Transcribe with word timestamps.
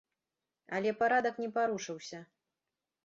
Але 0.77 0.93
парадак 1.01 1.35
не 1.43 1.49
парушыўся. 1.59 2.25